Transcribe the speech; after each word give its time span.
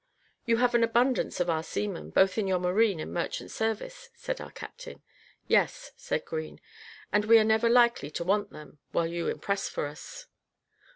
"You 0.47 0.57
have 0.57 0.73
an 0.73 0.83
abundance 0.83 1.39
of 1.39 1.47
our 1.47 1.61
seamen, 1.61 2.09
both 2.09 2.39
in 2.39 2.47
your 2.47 2.57
marine 2.57 2.99
and 2.99 3.13
merchant 3.13 3.51
service," 3.51 4.09
said 4.15 4.41
our 4.41 4.49
captain. 4.49 5.03
"Yes," 5.47 5.91
said 5.95 6.25
Green; 6.25 6.59
"and 7.13 7.25
we 7.25 7.37
are 7.37 7.43
never 7.43 7.69
likely 7.69 8.09
to 8.09 8.23
want 8.23 8.49
them, 8.49 8.79
while 8.93 9.05
you 9.05 9.27
impress 9.27 9.69
for 9.69 9.85
us." 9.85 10.25